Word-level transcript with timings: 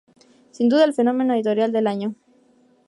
Sin 0.49 0.67
duda, 0.67 0.85
el 0.85 0.95
fenómeno 0.95 1.35
editorial 1.35 1.71
del 1.71 1.85
año. 1.85 2.15